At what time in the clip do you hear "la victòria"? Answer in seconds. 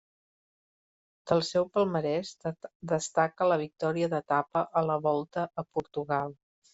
3.51-4.07